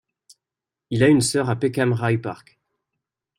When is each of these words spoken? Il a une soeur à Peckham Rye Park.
Il 0.89 1.03
a 1.03 1.09
une 1.09 1.21
soeur 1.21 1.51
à 1.51 1.55
Peckham 1.55 1.93
Rye 1.93 2.17
Park. 2.17 2.59